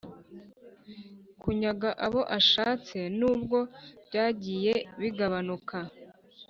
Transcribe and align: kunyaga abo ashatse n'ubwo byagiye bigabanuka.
kunyaga 1.41 1.89
abo 2.05 2.21
ashatse 2.37 2.97
n'ubwo 3.17 3.59
byagiye 4.05 4.73
bigabanuka. 4.99 5.77